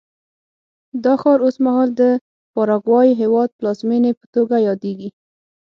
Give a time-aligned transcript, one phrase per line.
[1.03, 2.03] دا ښار اوس مهال د
[2.53, 5.09] پاراګوای هېواد پلازمېنې په توګه یادېږي.